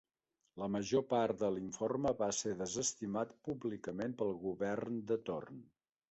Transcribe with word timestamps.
La 0.59 0.67
major 0.75 1.01
part 1.09 1.39
de 1.41 1.49
l'informe 1.57 2.13
va 2.21 2.29
ser 2.37 2.53
desestimat 2.61 3.35
públicament 3.49 4.15
pel 4.23 4.33
govern 4.47 4.97
de 5.13 5.19
torn. 5.29 5.61